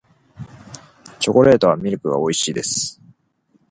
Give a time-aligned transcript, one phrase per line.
[1.19, 2.99] チョコレートはミルクが美味しいです